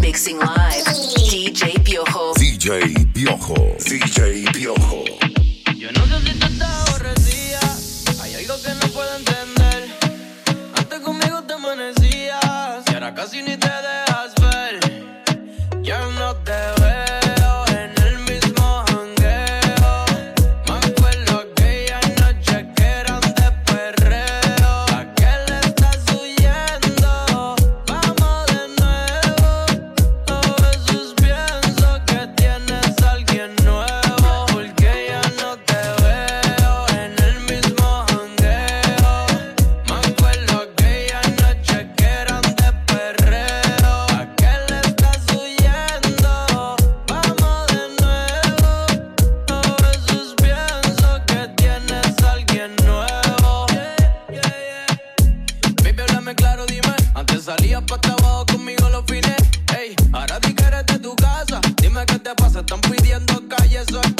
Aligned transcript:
Mixing 0.00 0.38
live. 0.38 0.84
DJ 1.28 1.78
Piojo. 1.84 2.32
DJ 2.34 3.06
Piojo. 3.12 3.54
DJ 3.84 4.50
Piojo. 4.50 5.04
Yo 5.76 5.92
no 5.92 6.06
sé 6.06 6.32
si 6.32 6.89
están 62.60 62.80
pidiendo 62.82 63.42
calles 63.48 63.86
o 63.94 64.19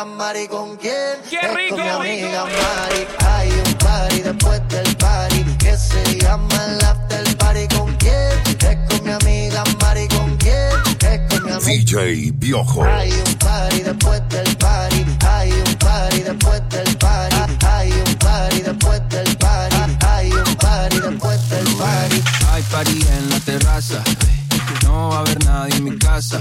amiga 0.00 0.04
Mari. 0.04 0.48
¿Con 0.48 0.76
quién? 0.76 1.18
¡Qué 1.28 1.36
es 1.36 1.54
rico, 1.54 1.76
con 1.76 1.84
mi 1.84 1.90
amiga 1.90 2.44
rico! 2.44 2.58
Mari. 2.62 3.06
Hay 3.26 3.50
un 3.50 3.74
party 3.74 4.20
después 4.20 4.68
del 4.68 4.96
party 4.96 5.44
que 5.58 5.76
se 5.76 6.18
llama 6.18 6.64
el 6.66 6.84
after 6.84 7.36
party. 7.36 7.68
¿Con 7.76 7.94
quién? 7.96 8.14
Es 8.46 8.78
con 8.88 9.04
mi 9.04 9.12
amiga 9.12 9.64
Mari. 9.80 10.08
¿Con 10.08 10.36
quién? 10.36 10.70
Es 11.00 11.20
con 11.30 11.44
mi 11.44 11.52
amiga 11.52 11.66
DJ 11.66 12.32
Piojo. 12.32 12.84
hay 12.84 13.12
un 13.12 13.34
party 13.34 13.80
después 13.82 14.22
del 14.28 14.56
party. 14.56 15.06
Hay 15.26 15.52
un 15.52 15.74
party 15.76 16.20
después 16.22 16.62
del 16.70 16.96
party. 16.96 17.36
Hay 17.66 17.92
un 17.92 18.14
party 18.16 18.62
después 18.62 19.08
del 19.08 19.36
party. 19.36 19.76
Hay 20.06 20.32
un 20.32 20.56
party 20.56 21.00
después 21.00 21.50
del 21.50 21.76
party. 21.76 22.22
Hay 22.52 22.62
party 22.62 23.00
en 23.12 23.30
la 23.30 23.40
terraza. 23.40 24.02
No 24.84 25.10
va 25.10 25.16
a 25.16 25.20
haber 25.20 25.44
nadie 25.44 25.76
en 25.76 25.84
mi 25.84 25.98
casa. 25.98 26.40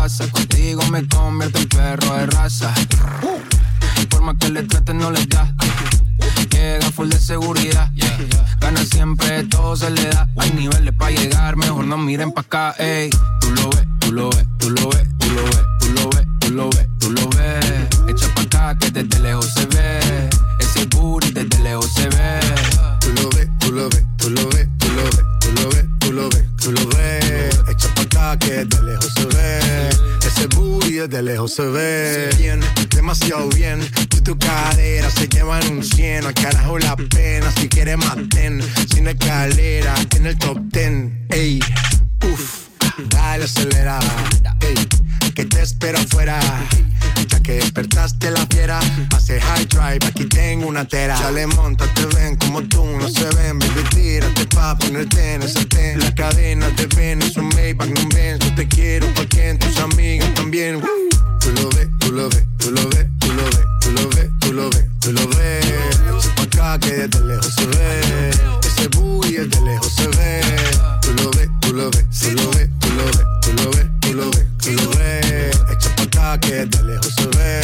Contigo 0.00 0.82
me 0.90 1.06
convierto 1.06 1.58
en 1.58 1.68
perro 1.68 2.16
de 2.16 2.26
raza. 2.26 2.72
Por 4.08 4.22
más 4.22 4.34
que 4.40 4.48
le 4.48 4.62
traten, 4.62 4.96
no 4.96 5.10
les 5.10 5.28
da. 5.28 5.54
Llega 6.50 6.90
full 6.90 7.10
de 7.10 7.20
seguridad. 7.20 7.90
Gana 8.60 8.82
siempre, 8.86 9.44
todo 9.44 9.76
se 9.76 9.90
le 9.90 10.08
da. 10.08 10.26
Hay 10.38 10.52
niveles 10.52 10.94
para 10.94 11.10
llegar, 11.10 11.56
mejor 11.56 11.84
no 11.84 11.98
miren 11.98 12.32
pa' 12.32 12.40
acá, 12.40 12.74
ey. 12.78 13.10
Tú 13.40 13.50
lo 13.50 13.68
ves, 13.68 13.86
tú 13.98 14.12
lo 14.12 14.30
ves, 14.30 14.46
tú 14.58 14.70
lo 14.70 14.88
ves, 14.88 15.06
tú 15.18 15.28
lo 15.28 15.44
ves, 15.44 15.66
tú 15.78 15.88
lo 15.92 16.10
ves, 16.10 16.26
tú 16.40 16.50
lo 16.50 16.70
ves, 16.70 16.88
tú 16.98 17.10
lo 17.10 17.28
ves. 17.28 17.86
Echa 18.08 18.34
pa' 18.34 18.42
acá 18.42 18.78
que 18.78 18.90
desde 18.90 19.18
lejos 19.20 19.52
se 19.52 19.66
ve. 19.66 20.30
Ese 20.60 20.86
booty 20.86 21.30
desde 21.30 21.58
lejos 21.62 21.92
se 21.92 22.08
ve. 22.08 22.40
Tú 23.00 23.12
lo 23.12 23.28
ves, 23.28 23.48
tú 23.58 23.70
lo 23.70 23.88
ves, 23.90 24.04
tú 24.16 24.30
lo 24.30 24.48
ves, 24.48 24.66
tú 24.78 24.88
lo 24.88 25.04
ves, 25.04 25.26
tú 25.40 25.52
lo 25.52 25.68
ves, 25.68 25.86
tú 26.00 26.12
lo 26.12 26.28
ves, 26.30 26.46
tú 26.56 26.72
lo 26.72 26.86
ves. 26.88 27.60
Echa 27.68 27.94
pa' 27.94 28.02
acá 28.02 28.38
que 28.38 28.64
de 28.64 28.82
lejos 28.82 29.12
se 29.14 29.19
ve. 29.19 29.19
Desde 31.00 31.22
lejos 31.22 31.54
se 31.54 31.62
ve. 31.62 32.28
Bien, 32.36 32.60
demasiado 32.94 33.48
bien. 33.48 33.80
Y 34.14 34.20
tu 34.20 34.38
cadera 34.38 35.08
se 35.08 35.28
llevan 35.28 35.66
un 35.72 35.82
cien. 35.82 36.26
Al 36.26 36.34
carajo 36.34 36.78
la 36.78 36.94
pena. 36.94 37.50
Si 37.52 37.70
quieres 37.70 37.96
maten. 37.96 38.60
Sin 38.92 39.08
escalera 39.08 39.94
en 40.14 40.26
el 40.26 40.36
top 40.36 40.58
ten. 40.70 41.26
Ey, 41.30 41.58
uff. 42.30 42.68
Dale 43.08 43.44
acelera. 43.44 43.98
Ey, 44.60 44.74
que 45.32 45.46
te 45.46 45.62
espero 45.62 45.98
afuera. 45.98 46.38
Ya 47.28 47.40
que 47.40 47.52
despertaste 47.52 48.30
la 48.30 48.46
fiera, 48.46 48.79
drive, 49.70 50.06
aquí 50.06 50.24
tengo 50.26 50.66
una 50.66 50.84
tera. 50.84 51.16
Chale, 51.16 51.46
monta, 51.46 51.86
te 51.94 52.04
ven 52.06 52.36
como 52.36 52.62
tú, 52.64 52.84
no 52.84 53.08
se 53.08 53.24
ven, 53.36 53.58
baby, 53.58 53.82
tírate 53.90 54.46
pa' 54.46 54.76
ponerte 54.76 55.34
en 55.34 55.42
ese 55.42 55.64
ten. 55.64 55.98
La 56.00 56.14
cadena 56.14 56.68
te 56.76 56.86
ven, 56.96 57.22
es 57.22 57.36
un 57.36 57.48
Maybach, 57.48 57.88
no 57.88 58.08
ven, 58.14 58.38
yo 58.38 58.54
te 58.54 58.68
quiero 58.68 59.06
pa' 59.14 59.26
que 59.26 59.54
tus 59.54 59.78
amigas 59.78 60.32
también. 60.34 60.80
Tú 61.40 61.52
lo 61.52 61.68
ves, 61.70 61.88
tú 61.98 62.12
lo 62.12 62.28
ves, 62.28 62.44
tú 62.58 62.70
lo 62.70 62.88
ves, 62.90 63.06
tú 63.18 63.32
lo 63.32 63.44
ves, 63.44 63.66
tú 63.80 63.92
lo 63.92 64.08
ves, 64.10 64.30
tú 64.40 64.52
lo 64.52 64.70
ves, 64.70 64.86
tú 65.00 65.12
lo 65.12 65.28
ves. 65.28 65.66
Echa 66.18 66.34
pa' 66.34 66.42
acá 66.42 66.78
que 66.78 66.92
desde 66.92 67.24
lejos 67.24 67.54
se 67.54 67.66
ve, 67.66 68.30
ese 68.66 68.88
booty 68.88 69.32
desde 69.32 69.60
lejos 69.62 69.92
se 69.94 70.08
ve. 70.08 70.40
Tú 71.00 71.14
lo 71.14 71.30
ves, 71.30 71.48
tú 71.60 71.72
lo 71.72 71.90
ves, 71.90 72.04
tú 72.20 72.30
lo 72.32 72.50
ves, 72.50 72.68
tú 72.80 72.88
lo 72.94 73.04
ves, 73.06 73.26
tú 73.40 73.52
lo 73.54 73.70
ves, 73.70 73.86
tú 74.00 74.12
lo 74.14 74.30
ves, 74.30 74.46
tú 74.58 74.70
lo 74.72 74.90
ves. 74.90 75.60
Echa 75.70 75.96
pa' 75.96 76.02
acá 76.02 76.40
que 76.40 76.66
desde 76.66 76.84
lejos 76.84 77.14
se 77.14 77.26
ve, 77.26 77.60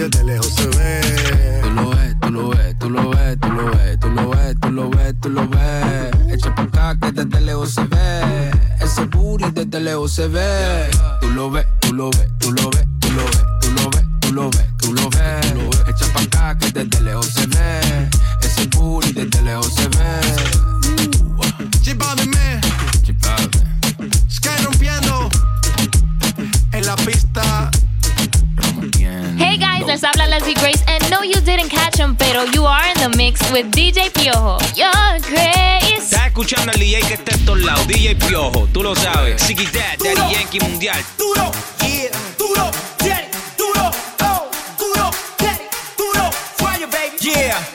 desde 0.00 0.24
lejos 0.24 0.46
se 0.54 0.66
ve. 0.68 1.60
Tú 1.62 1.70
lo 1.70 1.90
ves, 1.90 2.16
tú 2.20 2.30
lo 2.30 2.48
ves, 2.48 2.76
tú 2.78 2.88
lo 2.90 3.10
ves, 3.10 3.38
tú 3.40 3.48
lo 3.50 3.70
ves, 3.70 4.00
tú 4.00 4.10
lo 4.10 4.30
ves, 4.30 4.56
tú 4.60 4.70
lo 4.70 4.90
ves, 4.90 5.14
tú 5.20 5.28
lo 5.28 5.48
ves. 5.48 6.32
Echa 6.32 6.54
pa' 6.54 6.62
acá 6.62 6.96
que 7.00 7.12
desde 7.12 7.40
lejos 7.40 7.74
se 7.74 7.84
ve. 7.84 8.50
Ese 8.80 9.04
booty 9.06 9.50
desde 9.50 9.80
lejos 9.80 10.12
se 10.12 10.28
ve. 10.28 10.88
Tú 11.20 11.28
lo 11.30 11.50
ves, 11.50 11.66
tú 11.80 11.92
lo 11.92 12.10
ves, 12.10 12.28
tú 12.38 12.52
lo 12.52 12.70
ves, 12.70 12.86
tú 13.00 13.10
lo 13.12 13.24
ves, 13.24 13.44
tú 13.60 13.72
lo 13.74 13.90
ves, 13.90 14.06
tú 14.20 14.32
lo 14.32 14.50
ves, 14.50 14.66
tú 14.78 14.92
lo 14.94 15.10
ves. 15.10 15.82
Echa 15.86 16.12
pa' 16.14 16.22
acá 16.22 16.58
que 16.58 16.70
desde 16.70 17.00
lejos 17.02 17.26
se 17.26 17.46
ve. 17.46 18.08
Ese 18.40 18.66
booty 18.68 19.12
desde 19.12 19.42
lejos 19.42 19.74
se 19.74 19.86
ve. 19.88 20.39
Les 30.46 30.54
Grace, 30.54 30.82
and 30.86 31.02
no, 31.10 31.22
you 31.22 31.40
didn't 31.40 31.68
catch 31.68 31.98
him, 31.98 32.16
pero 32.16 32.44
you 32.54 32.64
are 32.66 32.86
in 32.88 32.98
the 33.00 33.16
mix 33.16 33.40
with 33.50 33.70
DJ 33.70 34.10
Piojo. 34.10 34.58
You're 34.76 35.20
Grace. 35.28 35.96
Estás 35.98 36.26
escuchando 36.26 36.72
al 36.72 36.78
DJ 36.78 37.00
que 37.00 37.14
está 37.14 37.34
en 37.34 37.44
todos 37.44 37.60
lados, 37.60 37.86
DJ 37.86 38.14
Piojo, 38.16 38.68
tú 38.72 38.82
lo 38.82 38.94
sabes. 38.94 39.40
Siki 39.42 39.66
Dad, 39.66 39.98
Daddy 39.98 40.34
Yankee 40.34 40.60
Mundial. 40.60 41.02
duro, 41.18 41.50
yeah, 41.80 42.10
duro, 42.38 42.70
daddy, 42.98 43.28
duro, 43.56 43.90
oh, 44.22 44.50
duro, 44.78 45.10
daddy, 45.38 45.64
duro, 45.96 46.30
fire, 46.56 46.86
baby. 46.86 47.16
Yeah. 47.20 47.32
Yeah, 47.32 47.46
yeah. 47.48 47.69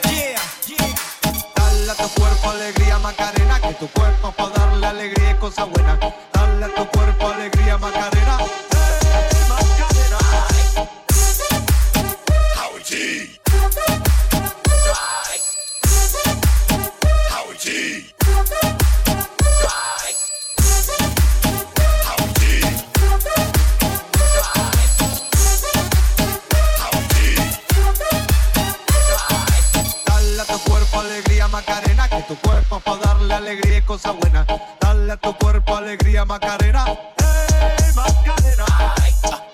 Cosas 33.95 34.19
buenas. 34.19 34.45
Dale 34.81 35.13
a 35.13 35.17
tu 35.17 35.33
cuerpo 35.37 35.75
alegría, 35.75 36.25
Macarena. 36.25 36.83
Hey, 36.85 37.93
Macarena. 37.95 38.65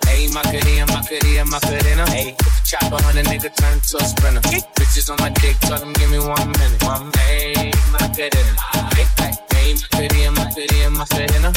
Hey, 0.08 0.30
Macarena, 0.30 0.86
Macarena, 0.88 1.46
Macarena. 1.46 2.06
Hey, 2.08 2.36
chopper 2.64 2.96
on 3.06 3.18
a 3.20 3.24
nigga, 3.24 3.54
turn 3.54 3.80
to 3.82 3.98
a 3.98 4.04
sprinter. 4.04 4.42
Bitches 4.42 5.12
on 5.12 5.18
my 5.20 5.30
dick, 5.30 5.60
tell 5.60 5.78
them 5.78 5.94
give 5.94 6.10
me 6.10 6.18
one 6.18 6.52
minute. 6.58 6.84
One 6.84 7.12
hey, 7.18 7.72
Macarena. 7.92 8.56
Hey, 8.96 9.06
hey, 9.20 9.34
hey, 9.54 9.74
Macarena, 9.76 10.32
Macarena, 10.32 10.90
Macarena. 10.90 11.52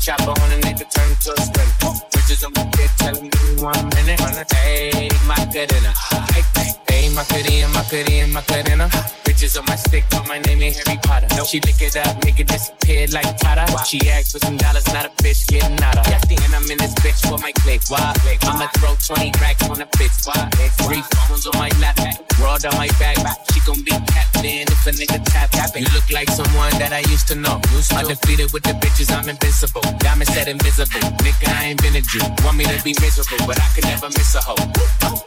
Chopper 0.00 0.30
on 0.30 0.52
a 0.52 0.58
nigga, 0.62 0.86
turn 0.94 1.10
to 1.22 1.32
a 1.34 1.42
sprinter. 1.42 1.90
Bitches 2.12 2.46
on 2.46 2.52
my 2.54 2.62
dick, 2.76 2.90
tell 2.96 3.14
them 3.14 3.28
give 3.28 3.56
me 3.56 3.62
one 3.62 3.88
minute. 3.88 4.20
Hey, 4.52 5.08
Macarena. 5.26 5.92
Hey, 6.30 6.44
hey, 6.54 6.70
hey, 6.88 7.08
Macarena, 7.12 7.68
Macarena, 7.74 8.26
Macarena. 8.28 9.19
Bitches 9.50 9.58
on 9.58 9.66
my 9.66 9.76
stick, 9.76 10.04
but 10.10 10.28
my 10.28 10.38
name 10.38 10.62
ain't 10.62 10.76
Harry 10.76 10.98
Potter. 11.02 11.26
She 11.44 11.58
lick 11.60 11.82
it 11.82 11.96
up, 11.96 12.24
make 12.24 12.38
it 12.38 12.46
disappear 12.46 13.06
like 13.10 13.26
Tata. 13.38 13.66
She 13.84 13.98
asked 14.08 14.30
for 14.30 14.38
some 14.38 14.56
dollars, 14.56 14.86
not 14.94 15.06
a 15.06 15.10
bitch 15.22 15.46
getting 15.48 15.74
out 15.82 15.98
of. 15.98 16.06
And 16.06 16.54
I'm 16.54 16.70
in 16.70 16.78
this 16.78 16.94
bitch 17.02 17.18
for 17.26 17.38
my 17.38 17.50
click. 17.58 17.82
Why? 17.88 18.14
I'ma 18.42 18.68
throw 18.78 18.94
20 18.94 19.32
racks 19.40 19.68
on 19.68 19.80
a 19.80 19.86
bitch. 19.98 20.26
Why? 20.26 20.48
Three 20.86 21.02
phones 21.02 21.46
on 21.46 21.58
my 21.58 21.68
lap, 21.80 21.98
world 22.40 22.64
on 22.64 22.76
my 22.78 22.86
back. 23.02 23.18
She 23.50 23.58
gon' 23.66 23.82
be 23.82 23.90
captain 23.90 24.70
if 24.70 24.86
a 24.86 24.92
nigga 24.94 25.18
tap. 25.24 25.50
You 25.74 25.86
look 25.94 26.08
like 26.10 26.30
someone 26.30 26.70
that 26.78 26.92
I 26.92 27.00
used 27.10 27.26
to 27.28 27.34
know. 27.34 27.60
Undefeated 27.90 28.52
with 28.52 28.62
the 28.62 28.74
bitches, 28.78 29.10
I'm 29.10 29.28
invincible. 29.28 29.82
Diamond 29.98 30.30
said 30.30 30.46
invisible. 30.46 31.02
Nigga, 31.26 31.50
I 31.58 31.74
ain't 31.74 31.82
been 31.82 31.96
a 31.96 32.02
Jew. 32.02 32.22
Want 32.44 32.56
me 32.56 32.64
to 32.66 32.78
be 32.84 32.94
miserable, 33.00 33.46
but 33.46 33.58
I 33.58 33.66
could 33.74 33.84
never 33.84 34.06
miss 34.14 34.34
a 34.36 34.42
hoe. 34.42 34.62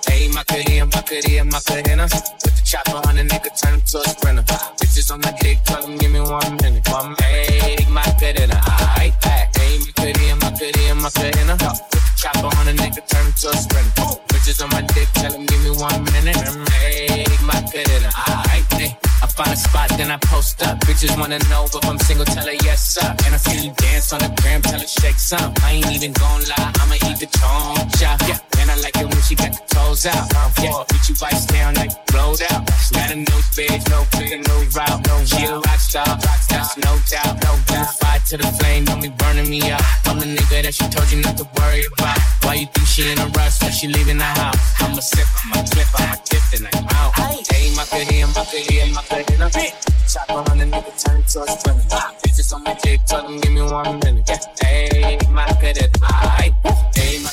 Hey, 0.08 0.30
my 0.30 0.44
career, 0.44 0.86
my 0.86 1.02
career, 1.02 1.44
my 1.44 1.60
career. 1.60 2.52
Chopper 2.74 3.08
on 3.08 3.20
a 3.20 3.22
nigga, 3.22 3.54
turn 3.62 3.75
him 3.75 3.81
to 3.81 4.00
a 4.00 4.10
sprinter. 4.10 4.42
Bitches 4.81 5.12
on 5.14 5.22
my 5.22 5.31
dick, 5.42 5.60
tell 5.64 5.84
them 5.84 5.96
give 5.96 6.10
me 6.10 6.20
one 6.22 6.58
minute. 6.58 6.81
One 6.90 7.14
hey, 7.22 7.86
my 7.88 8.02
career, 8.18 8.50
aight, 8.98 9.14
aight. 9.30 9.46
Hey, 9.54 9.78
my 9.78 9.92
career, 9.94 10.36
my 10.42 10.50
career, 10.58 10.96
my 10.96 11.10
career. 11.14 11.54
Put 11.54 11.86
the 11.94 12.02
chopper 12.18 12.50
on 12.50 12.68
a 12.68 12.74
nigga, 12.74 13.06
turn 13.06 13.28
him 13.28 13.34
to 13.46 13.50
a 13.50 13.58
sprinter. 13.62 14.10
Bitches 14.25 14.64
on 14.64 14.70
my 14.72 14.81
dick, 14.81 15.08
tell 15.14 15.31
them 15.31 15.46
give 15.46 15.62
me 15.64 15.70
one 15.70 16.04
minute. 16.18 16.36
Hey, 16.74 17.25
my 17.46 17.62
career, 17.70 18.10
aight, 18.10 18.74
hey. 18.74 18.98
I 19.22 19.28
find 19.28 19.54
a 19.54 19.56
spot, 19.56 19.90
then 19.90 20.10
I 20.10 20.18
post 20.18 20.64
up. 20.64 20.80
Bitches 20.80 21.16
wanna 21.20 21.38
know 21.54 21.66
if 21.66 21.86
I'm 21.86 22.00
single, 22.00 22.25
tell 22.25 22.48
her 22.48 22.58
yes, 22.66 22.96
sir. 22.96 23.06
And 23.06 23.36
I 23.36 23.38
see 23.38 23.68
you 23.68 23.74
dance 23.78 24.12
on 24.14 24.20
the 24.20 24.34
gram, 24.42 24.64
tell 24.64 24.80
her 24.80 24.88
shake 24.88 25.20
some. 25.20 25.54
I 25.62 25.74
ain't 25.74 25.92
even 25.92 26.14
gon' 26.14 26.42
lie, 26.50 26.74
I'ma 26.81 26.96
she 29.95 30.10
got 30.10 30.30
the 30.30 30.34
toes 30.34 30.54
out. 30.54 30.54
Yeah, 30.60 30.84
beat 30.90 31.10
you 31.10 31.16
vice 31.16 31.45
down 31.45 31.74
like 31.75 31.92
blowed 32.07 32.42
out. 32.51 32.66
Got 32.94 33.12
a 33.12 33.16
new 33.16 33.42
bitch, 33.54 33.90
no 33.90 34.04
figure, 34.18 34.38
no 34.38 34.56
route. 34.74 35.07
No, 35.07 35.25
she 35.25 35.45
a 35.45 35.56
rock 35.56 35.80
star, 35.80 36.06
that's 36.06 36.78
no 36.78 36.98
doubt. 37.10 37.44
No 37.44 37.54
doubt. 37.68 37.94
Fire 38.00 38.19
to 38.30 38.38
the 38.38 38.48
flame, 38.60 38.86
don't 38.86 39.01
be 39.01 39.10
burning 39.10 39.50
me 39.50 39.72
out. 39.72 39.81
I'm 40.06 40.19
the 40.19 40.25
nigga 40.25 40.63
that 40.63 40.74
she 40.74 40.88
told 40.90 41.12
you 41.12 41.22
not 41.22 41.38
to 41.38 41.48
worry 41.57 41.86
about. 41.98 42.18
Why 42.44 42.56
you 42.56 42.68
think 42.68 42.88
she 42.88 43.12
in 43.12 43.19
a 43.19 43.28
rush 43.38 43.62
when 43.62 43.72
she 43.72 43.88
leaving 43.88 44.18
the 44.18 44.24
house? 44.24 44.57
I'ma 44.81 45.00
sip, 45.00 45.28
I'ma 45.45 45.63
clip, 45.68 45.88
I'ma 46.00 46.16
dip, 46.25 46.44
then 46.51 46.69
I'm 46.74 46.88
out. 46.98 47.13
Hey, 47.51 47.74
my 47.75 47.86
career, 47.86 48.28
my 48.28 48.44
career, 48.46 48.86
my 48.94 49.04
career. 49.04 49.72
Chop 50.07 50.30
on 50.30 50.60
a 50.60 50.66
nigga, 50.66 50.94
turn 51.04 51.24
to 51.24 51.44
a 51.44 51.48
sprinter. 51.48 52.04
Bitches 52.22 52.54
on 52.54 52.63
my 52.63 52.74
dick, 52.84 53.01
tell 53.06 53.24
them 53.24 53.39
give 53.39 53.51
me 53.51 53.62
one 53.62 54.00
minute. 54.00 54.28
Yeah, 54.28 54.38
hey, 54.62 55.19
my 55.31 55.46
career, 55.60 55.74
aight. 55.74 56.54
Hey, 56.63 56.82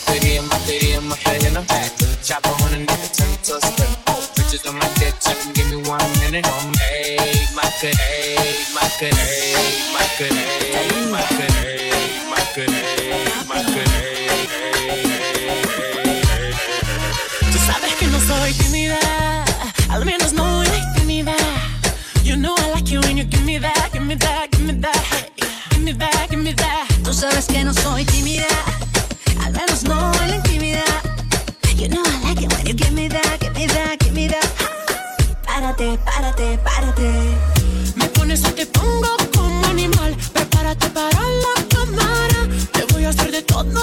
my 0.07 0.19
career, 0.19 0.43
my 0.43 0.59
career, 0.59 1.01
my 1.01 1.17
career. 1.17 1.91
Chop 2.23 2.47
on 2.47 2.75
a 2.75 2.79
nigga, 2.79 3.09
turn 3.17 3.33
to 3.45 3.57
a 3.57 3.61
sprinter. 3.61 4.15
Bitches 4.37 4.69
on 4.69 4.75
my 4.79 4.89
dick, 4.99 5.15
give 5.55 5.69
me 5.71 5.77
one 5.89 6.11
minute. 6.21 6.47
Hey, 6.81 7.47
my 7.55 7.63
career, 7.81 8.37
my 8.75 8.87
career, 8.99 9.13
my 9.95 10.05
career, 10.17 11.09
my 11.11 11.23
career, 11.33 11.95
my 12.29 12.43
career, 12.55 13.25
my 13.49 13.61
career. 13.73 14.11
Tú 17.53 17.59
sabes 17.67 17.95
que 17.99 18.07
no 18.07 18.21
soy 18.21 18.53
tímida, 18.53 19.01
al 19.89 20.05
menos 20.05 20.33
no 20.33 20.45
muy 20.45 20.67
tímida. 20.97 21.35
You 22.23 22.37
know 22.37 22.55
I 22.59 22.71
like 22.73 22.91
you 22.91 23.01
when 23.01 23.17
you 23.17 23.25
give 23.25 23.45
me 23.45 23.59
that, 23.59 23.91
give 23.93 24.05
me 24.05 24.15
that, 24.17 24.51
give 24.51 24.63
me 24.63 24.75
that, 24.75 24.97
hey, 25.11 25.31
give 25.71 25.83
me 25.83 25.93
that, 25.93 26.29
give 26.31 26.41
me 26.43 26.53
that. 26.53 26.87
Tú 27.03 27.15
sabes 27.15 27.47
que 27.47 27.65
no 27.65 27.73
soy 27.73 28.05
tímida, 28.05 28.47
Párate, 35.81 36.59
párate. 36.59 37.11
Me 37.97 38.05
pones 38.11 38.41
y 38.41 38.53
te 38.53 38.67
pongo 38.67 39.17
como 39.35 39.67
animal. 39.67 40.15
Prepárate 40.35 40.91
para 40.91 41.19
la 41.19 41.69
cámara. 41.71 42.49
Te 42.71 42.85
voy 42.93 43.07
a 43.07 43.09
hacer 43.09 43.31
de 43.31 43.41
todo 43.41 43.81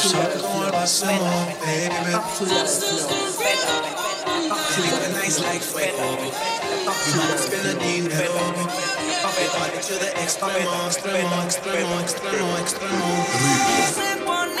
So 0.00 0.16
I 0.18 0.24
can 0.32 0.40
feel 0.40 0.72
myself, 0.72 1.60
baby, 1.60 1.92
man. 1.92 2.24
Feeling 4.72 5.04
a 5.04 5.12
nice 5.12 5.38
life, 5.40 5.74
baby. 5.76 5.92
You 5.92 7.20
wanna 7.20 7.36
spend 7.38 7.68
a 7.68 7.74
day, 7.78 8.00
baby. 8.08 8.64
To 9.82 9.92
the 9.94 10.10
extreme, 10.22 10.68
extreme, 10.86 11.32
extreme, 11.44 11.92
extreme, 12.00 12.50
extreme. 12.60 14.59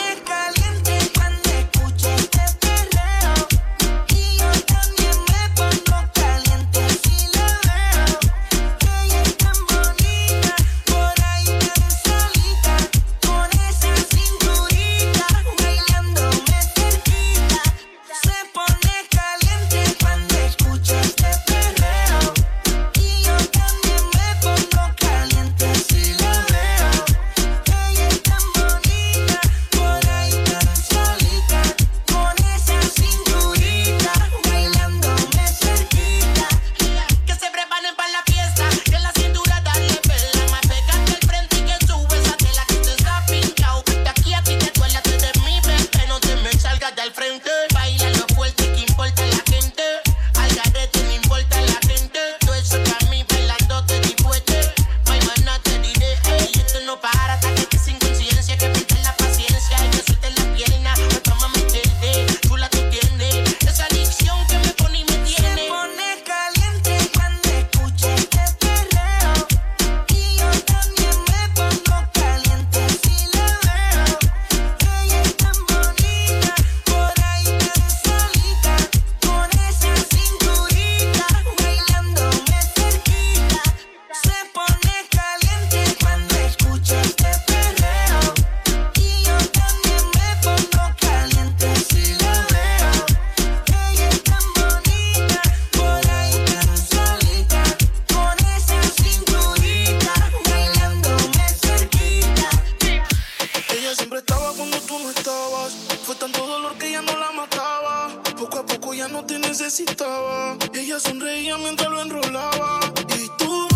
necesitaba. 109.60 110.56
Ella 110.72 110.98
sonreía 110.98 111.58
mientras 111.58 111.90
lo 111.90 112.00
enrolaba. 112.00 112.80
Y 113.18 113.28
tú, 113.36 113.68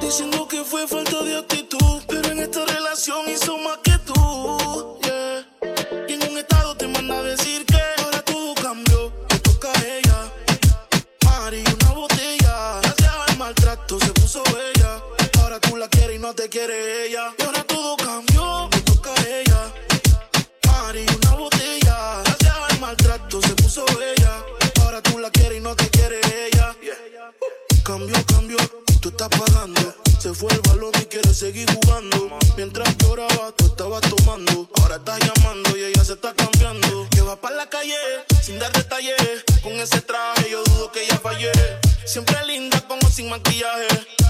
diciendo 0.00 0.46
que 0.46 0.62
fue 0.62 0.86
falta 0.86 1.22
de 1.22 1.38
actitud. 1.38 2.02
Pero 2.06 2.30
en 2.30 2.38
esta 2.38 2.64
relación 2.64 3.28
hizo 3.28 3.58
más 3.58 3.78
que 3.82 3.98
tú. 4.06 4.98
Yeah. 5.02 5.46
Y 6.08 6.12
en 6.12 6.30
un 6.30 6.38
estado 6.38 6.76
te 6.76 6.86
manda 6.86 7.18
a 7.18 7.22
decir 7.22 7.66
que 7.66 7.80
ahora 7.98 8.22
todo 8.22 8.54
cambió. 8.54 9.12
Le 9.30 9.38
toca 9.40 9.72
a 9.72 9.84
ella. 9.96 10.32
Mari, 11.24 11.64
una 11.82 11.90
botella. 11.94 12.80
Gracias 12.82 13.12
al 13.28 13.36
maltrato 13.36 13.98
se 13.98 14.12
puso 14.12 14.42
bella. 14.44 15.02
Ahora 15.40 15.58
tú 15.58 15.76
la 15.76 15.88
quieres 15.88 16.16
y 16.16 16.18
no 16.20 16.32
te 16.32 16.48
quiere 16.48 17.06
ella. 17.06 17.34
de 31.34 31.40
seguir 31.40 31.68
jugando. 31.74 32.38
Mientras 32.56 32.96
lloraba, 32.98 33.52
tú 33.56 33.66
estabas 33.66 34.00
tomando. 34.02 34.68
Ahora 34.80 34.96
estás 34.96 35.18
llamando 35.20 35.76
y 35.76 35.84
ella 35.84 36.04
se 36.04 36.12
está 36.12 36.32
cambiando. 36.34 37.08
Que 37.10 37.22
va 37.22 37.36
para 37.36 37.56
la 37.56 37.68
calle 37.68 37.96
sin 38.42 38.58
dar 38.58 38.72
detalles. 38.72 39.44
Con 39.62 39.72
ese 39.72 40.00
traje 40.00 40.50
yo 40.50 40.62
dudo 40.64 40.92
que 40.92 41.04
ella 41.04 41.18
fallé. 41.18 41.52
Siempre 42.04 42.36
linda, 42.46 42.80
como 42.86 43.08
sin 43.08 43.28
maquillaje. 43.28 43.88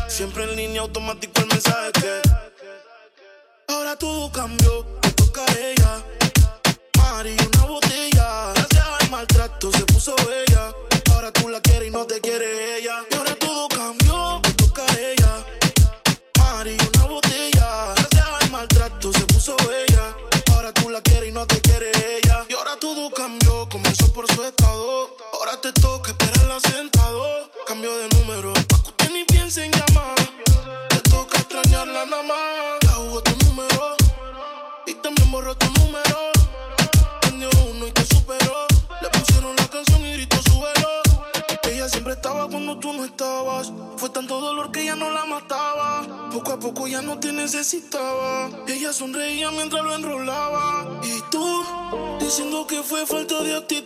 Siempre 0.08 0.44
en 0.44 0.56
línea 0.56 0.82
automático 0.82 1.40
el 1.40 1.46
mensaje 1.46 1.92
que. 1.92 2.23
Ahora 3.68 3.96
tú 3.96 4.30
cambió, 4.32 4.84
te 5.00 5.11
toca 5.12 5.42
a 5.44 5.58
ella. 5.58 6.02
Mari, 6.96 7.37
una 7.54 7.64
botella 7.66 7.93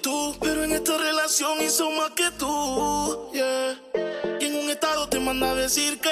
Pero 0.02 0.64
en 0.64 0.72
esta 0.72 0.96
relación 0.96 1.60
hizo 1.60 1.90
más 1.90 2.10
que 2.10 2.30
tú, 2.38 3.30
yeah. 3.32 3.76
Y 4.40 4.44
en 4.44 4.54
un 4.56 4.70
estado 4.70 5.08
te 5.08 5.18
manda 5.18 5.50
a 5.50 5.54
decir 5.54 5.98
que 6.00 6.07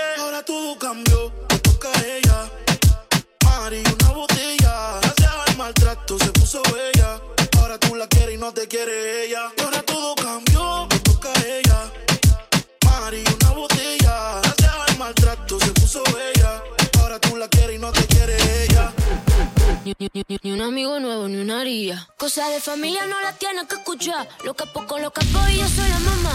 Ni, 20.13 20.53
un 20.53 20.61
amigo 20.61 21.01
nuevo, 21.01 21.29
ni 21.29 21.37
una 21.37 21.61
haría. 21.61 22.09
Cosas 22.19 22.51
de 22.51 22.61
familia 22.61 23.07
no 23.07 23.21
las 23.23 23.39
tienes 23.39 23.65
que 23.65 23.77
escuchar. 23.77 24.29
Lo 24.45 24.55
capo 24.55 24.87
con 24.87 25.03
lo 25.03 25.11
capo 25.11 25.39
y 25.51 25.59
yo 25.59 25.69
soy 25.69 25.89
la 25.89 25.99
mamá. 25.99 26.33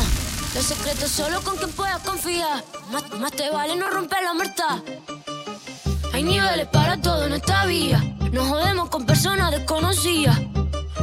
Los 0.55 0.65
secretos 0.65 1.11
solo 1.11 1.41
con 1.41 1.57
quien 1.57 1.71
puedas 1.71 1.99
confiar. 1.99 2.63
Más, 2.91 3.09
más 3.19 3.31
te 3.31 3.49
vale 3.49 3.75
no 3.75 3.89
romper 3.89 4.23
la 4.23 4.33
muerta. 4.33 4.81
Hay 6.13 6.23
niveles 6.23 6.67
para 6.67 6.99
todo 7.01 7.25
en 7.27 7.33
esta 7.33 7.65
vía. 7.65 8.03
Nos 8.31 8.47
jodemos 8.47 8.89
con 8.89 9.05
personas 9.05 9.51
desconocidas. 9.51 10.37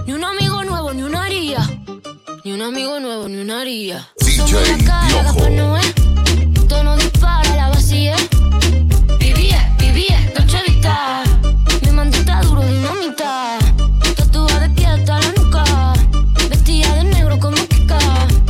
Ni 0.07 0.13
un 0.13 0.25
amigo 0.25 0.63
nuevo, 0.65 0.93
ni 0.93 1.03
una 1.03 1.25
haría. 1.25 1.67
Ni 2.45 2.53
un 2.53 2.63
amigo 2.63 3.01
nuevo, 3.01 3.29
ni 3.29 3.39
una 3.39 3.61
haría. 3.61 4.09
DJ 4.21 4.53
la 4.53 4.85
cara, 4.85 5.33
Noé. 5.51 5.95
Todo 6.69 6.85
no 6.85 6.97
dispara, 6.97 7.57
la 7.57 7.69
vacía. 7.69 8.17
Vivía, 9.19 9.75
vivía, 9.79 10.33
noche 10.39 10.63
vital. 10.67 11.38
Me 11.83 11.93
mandita 11.93 12.41
duro 12.43 12.63
dinamita. 12.63 13.59
Tatuada 14.17 14.61
de 14.61 14.71
pie 14.71 14.87
hasta 14.87 15.21
la 15.21 15.33
nuca. 15.33 15.65
Vestida 16.49 16.95
de 16.95 17.05
negro 17.05 17.39
como 17.39 17.57
Kika. 17.57 17.99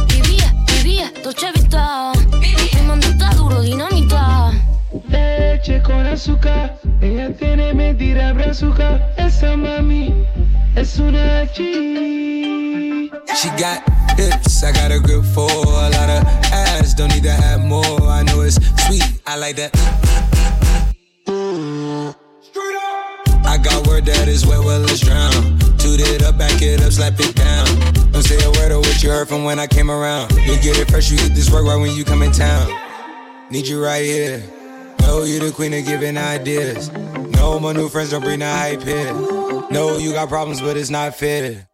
Vivía, 0.09 0.55
vivía, 0.67 1.13
Dolce 1.23 1.53
Vita. 1.53 2.13
Me 2.75 2.83
mandita 2.83 3.31
duro 3.35 3.63
dinamita. 3.63 4.53
Leche 5.09 5.83
con 5.83 6.07
azúcar. 6.07 6.79
Ella 7.01 7.33
tiene 7.37 7.75
medida 7.75 8.33
brazuca. 8.33 9.01
Esa 9.17 9.57
mami 9.57 10.15
es 10.77 10.99
una 10.99 11.47
chi. 11.53 13.11
She 13.41 13.49
got 13.51 13.83
hips, 14.19 14.65
I 14.65 14.73
got 14.73 14.91
a 14.91 14.99
grip 14.99 15.25
for 15.33 15.49
a 15.49 15.91
lot 15.91 16.11
of 16.11 16.25
ass. 16.53 16.95
Don't 16.95 17.15
need 17.15 17.23
to 17.23 17.31
have 17.31 17.61
more. 17.61 18.03
I 18.03 18.25
know 18.25 18.41
it's 18.41 18.59
sweet. 18.87 19.05
I 19.27 19.37
like 19.37 19.57
that. 19.57 19.71
I 23.59 23.61
got 23.61 23.89
word 23.89 24.07
that 24.07 24.29
is 24.29 24.47
wet, 24.47 24.61
well, 24.61 24.79
let's 24.79 25.01
drown. 25.01 25.59
Toot 25.79 25.99
it 25.99 26.23
up, 26.23 26.39
back 26.39 26.63
it 26.63 26.81
up, 26.81 26.93
slap 26.93 27.19
it 27.19 27.35
down. 27.35 27.67
Don't 28.13 28.23
say 28.23 28.39
a 28.39 28.51
word 28.53 28.71
of 28.71 28.87
what 28.87 29.03
you 29.03 29.11
heard 29.11 29.29
from 29.29 29.43
when 29.43 29.59
I 29.59 29.67
came 29.67 29.91
around. 29.91 30.31
You 30.31 30.55
get 30.63 30.79
it 30.79 30.89
fresh, 30.89 31.11
you 31.11 31.17
get 31.17 31.35
this 31.35 31.51
work 31.51 31.67
right 31.67 31.75
when 31.75 31.91
you 31.91 32.05
come 32.05 32.23
in 32.23 32.31
town. 32.31 32.71
Need 33.51 33.67
you 33.67 33.83
right 33.83 34.05
here. 34.05 34.45
Know 35.01 35.25
you 35.25 35.41
the 35.41 35.51
queen 35.51 35.75
of 35.75 35.85
giving 35.85 36.17
ideas. 36.17 36.93
No, 37.35 37.59
my 37.59 37.73
new 37.73 37.89
friends 37.89 38.11
don't 38.11 38.23
bring 38.23 38.39
the 38.39 38.47
hype 38.47 38.83
here. 38.85 39.13
No, 39.73 39.99
you 39.99 40.13
got 40.13 40.29
problems, 40.29 40.61
but 40.61 40.77
it's 40.77 40.91
not 40.91 41.17
fair. 41.17 41.67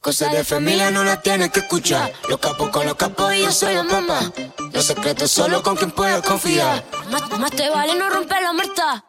Cosas 0.00 0.32
de 0.32 0.44
familia 0.44 0.90
no 0.90 1.04
las 1.04 1.22
tienes 1.22 1.50
que 1.50 1.60
escuchar. 1.60 2.10
Los 2.26 2.38
capos 2.38 2.70
con 2.70 2.86
los 2.86 2.94
capos 2.94 3.34
y 3.34 3.42
yo 3.42 3.52
soy 3.52 3.74
la 3.74 3.82
mamá. 3.82 4.32
Los 4.72 4.86
secretos 4.86 5.30
solo 5.30 5.62
con 5.62 5.76
quien 5.76 5.90
puedes 5.90 6.22
confiar. 6.22 6.82
Más, 7.10 7.38
más 7.38 7.50
te 7.50 7.68
vale 7.68 7.94
no 7.96 8.08
romper 8.08 8.42
la 8.42 8.54
muerta. 8.54 9.04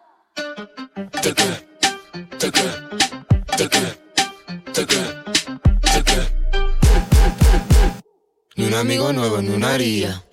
Ni 8.55 8.67
un 8.67 8.73
amigo 8.75 9.11
nuevo, 9.11 9.41
ni 9.41 9.49
una 9.49 9.73
haría. 9.73 10.23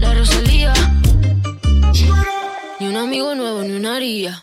La 0.00 0.14
Rosalía. 0.14 0.72
Ni 2.80 2.86
un 2.88 2.96
amigo 2.96 3.34
nuevo, 3.34 3.62
ni 3.62 3.72
una 3.72 3.96
haría. 3.96 4.42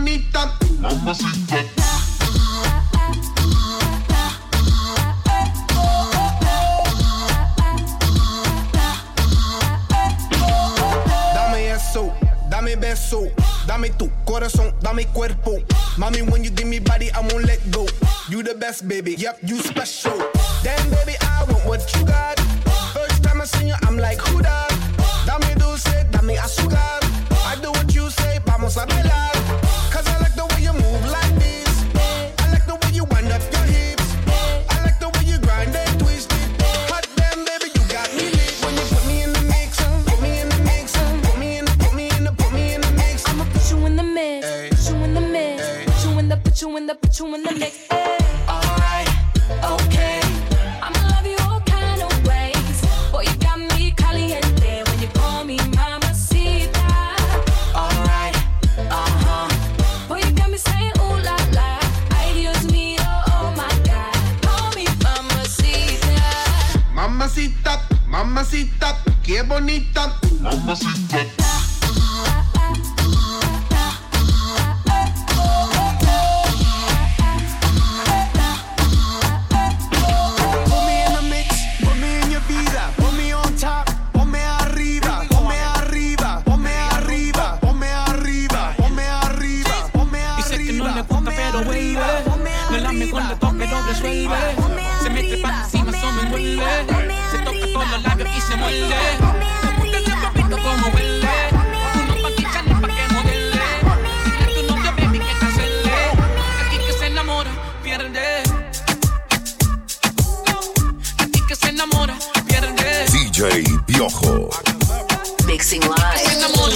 Bonita. 0.00 0.56
Mamacita. 0.80 1.49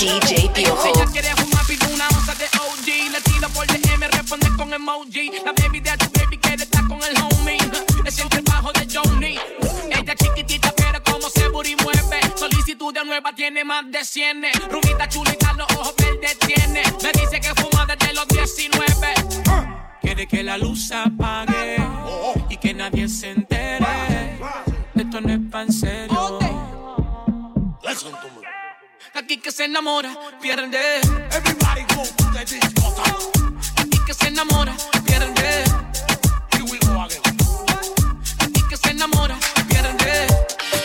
DJ 0.05 0.51
Piojo. 0.53 0.87
Ella 0.87 1.07
quiere 1.07 1.35
fumar, 1.35 1.65
pide 1.67 1.87
una 1.87 2.07
onza 2.09 2.35
de 2.35 2.45
OG. 2.45 3.11
Le 3.11 3.21
tiro 3.23 3.49
por 3.49 3.67
DM, 3.67 4.07
responde 4.11 4.49
con 4.55 4.71
emoji. 4.71 5.31
La 5.43 5.53
baby 5.53 5.81
de 5.81 5.97
tu 5.97 6.21
baby 6.21 6.37
quiere 6.37 6.63
estar 6.65 6.87
con 6.87 7.03
el 7.03 7.17
homie. 7.23 7.57
Siente 8.11 8.37
el 8.37 8.43
bajo 8.43 8.71
de 8.73 8.87
Johnny. 8.93 9.39
Ella 9.91 10.15
chiquitita, 10.15 10.75
pero 10.77 11.03
como 11.03 11.31
se 11.31 11.49
booty 11.49 11.75
mueve. 11.77 12.21
Solicitud 12.37 12.93
de 12.93 13.03
nueva, 13.03 13.35
tiene 13.35 13.65
más 13.65 13.91
de 13.91 14.05
100. 14.05 14.43
Rubita 14.71 15.09
chulita, 15.09 15.55
los 15.55 15.67
ojos 15.73 15.95
verdes 15.97 16.39
tiene. 16.41 16.83
Me 17.03 17.11
dice 17.13 17.41
que 17.41 17.55
fuma 17.63 17.87
desde 17.87 18.13
los 18.13 18.29
19. 18.29 19.15
Quiere 20.03 20.27
que 20.29 20.43
la 20.43 20.59
luz 20.59 20.89
se 20.89 20.97
apague 20.97 21.79
y 22.51 22.59
que 22.59 22.75
nadie 22.75 23.09
se 23.09 23.31
entere. 23.31 24.39
Esto 24.95 25.21
no 25.23 25.33
es 25.33 25.41
pa' 25.51 25.63
en 25.63 25.73
serio. 25.73 26.39
Aquí 29.17 29.37
que 29.37 29.53
se 29.53 29.67
enamora, 29.67 30.13
pierde. 30.43 31.01
Everybody 31.31 31.83
go 31.95 32.03
to 32.03 32.25
the 32.33 32.45
discotheque. 32.45 33.31
Aquí 33.77 33.99
que 34.05 34.13
se 34.13 34.27
enamora, 34.27 34.77
pierde. 35.07 35.65
Here 36.51 36.65
we 36.65 36.79
go 36.81 37.01
again. 37.01 37.23
Aquí 38.41 38.61
que 38.69 38.77
se 38.77 38.91
enamora, 38.91 39.39
pierde. 39.69 40.27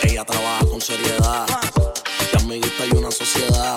Ella 0.04 0.24
trabaja 0.24 0.64
con 0.70 0.80
seriedad. 0.80 1.44
De 2.32 2.38
amiguita 2.38 2.86
y 2.86 2.96
una 2.96 3.10
sociedad. 3.10 3.76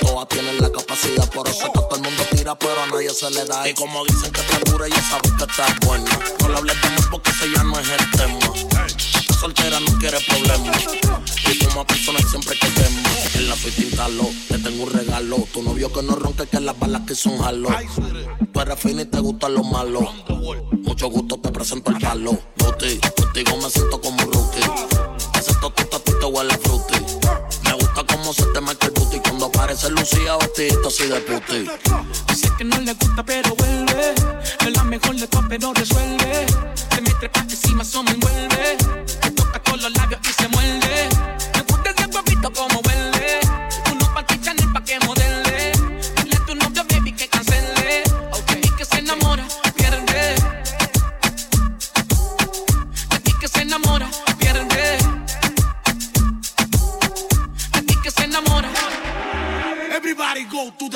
Todas 0.00 0.28
tienen 0.28 0.62
la 0.62 0.72
capacidad, 0.72 1.28
por 1.30 1.46
eso 1.46 1.70
que 1.70 1.80
todo 1.80 1.96
el 1.96 2.02
mundo 2.02 2.24
tira, 2.30 2.58
pero 2.58 2.82
a 2.82 2.86
nadie 2.86 3.10
se 3.10 3.30
le 3.30 3.44
da. 3.44 3.68
Y 3.68 3.74
como 3.74 4.02
dicen 4.06 4.32
que 4.32 4.40
está 4.40 4.58
dura, 4.70 4.86
ella 4.86 5.02
sabe 5.02 5.30
que 5.36 5.44
está 5.44 5.66
buena. 5.86 6.18
No 6.40 6.48
le 6.48 6.56
hables 6.56 6.80
de 6.80 6.88
porque 7.10 7.30
ese 7.32 7.50
ya 7.54 7.62
no 7.64 7.78
es 7.78 7.88
el 7.90 8.10
tema. 8.12 9.17
Soltera, 9.38 9.78
no 9.78 9.98
quiere 9.98 10.18
problemas. 10.20 10.84
Y 11.52 11.64
como 11.64 11.86
persona 11.86 12.18
siempre 12.28 12.58
que 12.58 12.68
quema. 12.68 13.02
En 13.34 13.48
la 13.48 13.54
fiesta 13.54 13.82
instaló, 13.82 14.30
te 14.48 14.58
tengo 14.58 14.84
un 14.84 14.90
regalo. 14.90 15.36
Tu 15.52 15.62
novio 15.62 15.92
que 15.92 16.02
no 16.02 16.16
ronque, 16.16 16.46
que 16.46 16.60
las 16.60 16.78
balas 16.78 17.02
que 17.06 17.14
son 17.14 17.38
jalo. 17.38 17.68
Tú 18.52 18.60
eres 18.60 18.80
fina 18.80 19.02
y 19.02 19.04
te 19.06 19.20
gustan 19.20 19.54
los 19.54 19.64
malos. 19.64 20.04
Mucho 20.82 21.08
gusto, 21.08 21.38
te 21.38 21.50
presento 21.50 21.92
el 21.92 21.98
palo. 21.98 22.38
Booty, 22.56 22.98
contigo 23.16 23.56
me 23.62 23.70
siento 23.70 24.00
como 24.00 24.18
rookie. 24.24 24.60
Ese 25.38 25.54
totito 25.60 25.96
a 25.96 26.00
ti 26.00 26.12
te 26.18 26.26
huele 26.26 26.58
fruity. 26.58 26.98
Me 27.64 27.72
gusta 27.74 28.04
cómo 28.08 28.32
se 28.32 28.44
te 28.46 28.60
marca 28.60 28.86
el 28.88 28.92
booty 28.92 29.20
cuando 29.20 29.46
aparece 29.46 29.88
Lucía 29.90 30.36
vestidito 30.36 30.88
así 30.88 31.06
de 31.06 31.20
puti. 31.20 31.70
Dice 32.28 32.50
que 32.58 32.64
no 32.64 32.80
le 32.80 32.92
gusta, 32.94 33.24
pero 33.24 33.54
vuelve. 33.54 34.14
Es 34.66 34.76
la 34.76 34.82
mejor 34.82 35.14
de 35.14 35.28
todas, 35.28 35.46
pero 35.48 35.72
resuelve. 35.74 36.46
Se 36.92 37.00
me 37.00 37.10
trepa 37.10 37.40
encima, 37.40 37.82
eso 37.82 38.02
me 38.02 38.10
envuelve. 38.10 38.76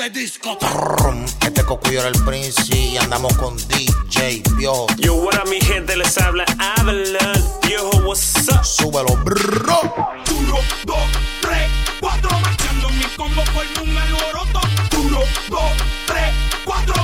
Discotheque. 0.09 0.73
Rum, 0.73 1.25
Este 1.45 1.63
cocuyo 1.63 1.99
era 1.99 2.09
el 2.09 2.23
Prince 2.23 2.75
y 2.75 2.97
andamos 2.97 3.35
con 3.37 3.55
DJ 3.67 4.41
Piojo. 4.57 4.87
Yo, 4.97 5.15
what 5.15 5.35
up, 5.35 5.49
mi 5.49 5.59
gente, 5.61 5.95
les 5.95 6.17
habla 6.17 6.45
Avalon. 6.77 7.43
Viejo, 7.67 7.89
what's 8.05 8.47
up? 8.49 8.63
Súbelo, 8.63 9.15
bro. 9.23 9.79
Uno, 10.37 10.57
dos, 10.85 10.97
tres, 11.41 11.69
cuatro, 11.99 12.29
marchando 12.39 12.89
mi 12.89 13.03
combo 13.15 13.43
por 13.53 13.83
un 13.83 13.97
alboroto. 13.97 14.61
Uno, 14.97 15.19
dos, 15.49 15.71
tres, 16.07 16.33
cuatro, 16.65 16.95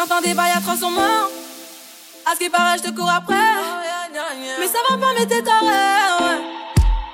J'entends 0.00 0.22
des 0.22 0.32
bails 0.32 0.52
à 0.56 0.60
300 0.62 0.92
morts. 0.92 1.28
À 2.24 2.32
ce 2.32 2.38
qui 2.38 2.48
paraît, 2.48 2.78
je 2.78 2.88
te 2.88 2.96
cours 2.96 3.10
après. 3.10 3.34
Mais 4.58 4.66
ça 4.66 4.78
va 4.88 4.96
pas, 4.96 5.12
mais 5.18 5.26
t'es 5.26 5.42
taré. 5.42 6.40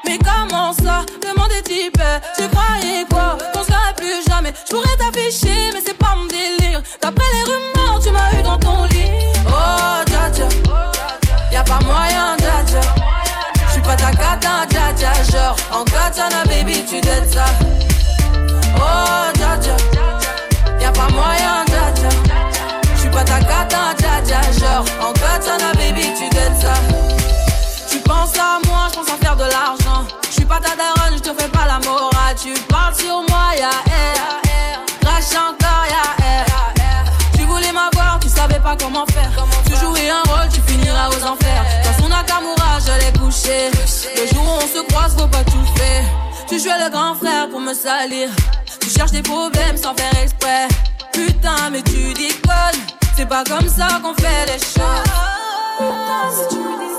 Mais 0.05 0.17
comment 0.19 0.73
ça? 0.73 1.05
Demande 1.21 1.49
des 1.49 1.63
types. 1.63 2.01
Tu 2.37 2.47
croyais 2.49 3.05
quoi? 3.11 3.39
Qu'on 3.53 3.65
serait 3.65 3.93
plus 3.97 4.23
jamais. 4.29 4.53
Je 4.69 4.73
pourrais 4.73 4.97
t'afficher, 4.99 5.73
mais 5.75 5.81
c'est 5.85 5.99
pas 5.99 6.15
mon 6.17 6.27
délire. 6.27 6.81
D'après 7.03 7.25
les 7.35 7.43
rumeurs, 7.43 7.99
tu 8.01 8.11
m'as 8.11 8.39
eu 8.39 8.43
dans 8.45 8.59
ton 8.59 8.85
lit. 8.85 9.11
Oh, 9.49 10.05
dja. 10.07 10.47
Y'a 11.51 11.65
pas 11.65 11.81
moyen, 11.81 12.37
dja 12.39 12.63
dja. 12.69 12.81
J'suis 13.69 13.83
pas 13.83 13.97
ta 13.97 14.13
cata, 14.13 14.65
dja. 14.97 15.13
Genre, 15.33 15.57
en 15.73 15.83
katana, 15.83 16.45
baby, 16.45 16.85
tu 16.89 17.01
dettes 17.01 17.33
ça. 17.33 17.47
Oh, 18.77 19.33
dja. 19.35 19.77
Y'a 20.81 20.93
pas 20.93 21.09
moyen, 21.09 21.65
pas 23.17 23.25
ta 23.25 23.39
cata, 23.41 23.95
dja 23.99 24.21
dja, 24.29 24.41
genre 24.59 24.85
En 25.01 25.13
katana 25.15 25.73
baby 25.79 26.07
tu 26.19 26.27
ça. 26.61 26.75
Tu 27.91 27.99
penses 28.01 28.37
à 28.39 28.61
moi, 28.67 28.89
je 28.91 28.97
pense 28.99 29.09
à 29.09 29.17
faire 29.25 29.37
de 29.37 29.45
l'argent. 29.45 30.05
Je 30.29 30.35
suis 30.35 30.45
pas 30.45 30.61
ta 30.61 30.77
daronne, 30.77 31.17
je 31.17 31.23
te 31.23 31.33
fais 31.39 31.49
pas 31.49 31.67
la 31.67 31.79
morale. 31.89 32.37
Tu 32.43 32.53
parles 32.69 32.95
sur 32.95 33.17
moi, 33.29 33.47
ya 33.55 33.71
yeah, 33.91 34.17
air 34.61 34.77
Crash 35.01 35.33
encore, 35.49 35.85
ya 35.95 36.05
air 36.27 36.47
Tu 37.37 37.45
voulais 37.45 37.73
m'avoir, 37.73 38.19
tu 38.21 38.29
savais 38.29 38.61
pas 38.61 38.77
comment 38.77 39.07
faire. 39.07 39.33
Tu 39.67 39.75
jouais 39.81 40.11
un 40.11 40.25
rôle, 40.31 40.49
tu 40.53 40.61
finiras 40.61 41.09
aux 41.09 41.25
enfers. 41.33 41.65
Dans 41.85 42.03
son 42.03 42.09
Nakamura, 42.11 42.73
je 42.87 42.95
l'ai 43.01 43.13
couché 43.19 43.71
Le 44.19 44.25
jour 44.35 44.45
où 44.45 44.63
on 44.63 44.69
se 44.77 44.83
croise, 44.89 45.15
faut 45.17 45.27
pas 45.27 45.45
tout 45.45 45.67
faire. 45.77 46.05
Tu 46.49 46.61
jouais 46.61 46.81
le 46.85 46.91
grand 46.91 47.15
frère 47.15 47.49
pour 47.51 47.61
me 47.61 47.73
salir. 47.73 48.29
Tu 48.81 48.91
cherches 48.91 49.13
des 49.13 49.23
problèmes 49.23 49.79
sans 49.79 49.95
faire 49.95 50.15
exprès. 50.23 50.69
Putain, 51.13 51.71
mais 51.73 51.83
tu 51.83 52.13
déconnes. 52.13 52.96
C'est 53.17 53.25
pas 53.25 53.45
comme 53.45 53.67
ça 53.67 53.89
qu'on 54.03 54.13
fait 54.13 54.45
les 54.45 54.59
choses. 54.59 55.09
Putain, 55.79 56.31
si 56.31 56.49
tu 56.55 56.59
me 56.61 56.79
dis 56.79 56.93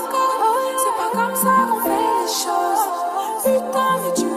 c'est 0.82 0.96
pas 0.96 1.10
comme 1.12 1.36
ça 1.36 1.54
qu'on 1.70 1.80
fait 1.80 2.06
les 2.18 2.28
choses. 2.42 2.84
Putain, 3.44 3.90
mais 4.02 4.12
tu 4.16 4.27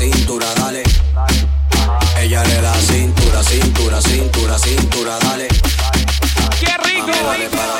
cintura, 0.00 0.46
dale. 0.54 0.82
Ella 2.16 2.42
le 2.42 2.60
da 2.62 2.72
cintura, 2.80 3.42
cintura, 3.42 4.00
cintura, 4.00 4.58
cintura, 4.58 5.18
dale. 5.18 5.46
¡Qué 6.58 6.74
rico! 6.82 7.06
Mami, 7.22 7.44
rico. 7.44 7.79